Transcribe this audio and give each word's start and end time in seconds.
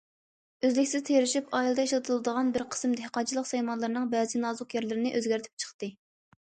ئۈزلۈكسىز 0.69 1.03
تىرىشىپ، 1.09 1.53
ئائىلىدە 1.59 1.85
ئىشلىتىلىدىغان 1.89 2.49
بىر 2.57 2.65
قىسىم 2.77 2.97
دېھقانچىلىق 3.03 3.51
سايمانلىرىنىڭ 3.53 4.09
بەزى 4.17 4.47
نازۇك 4.49 4.79
يەرلىرىنى 4.79 5.15
ئۆزگەرتىپ 5.21 5.65
چىقتى. 5.67 5.97